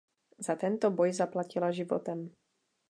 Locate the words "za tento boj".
0.45-1.09